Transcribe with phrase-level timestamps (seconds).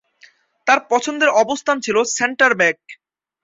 [0.67, 2.77] তার পছন্দের অবস্থান ছিল সেন্টার ব্যাক।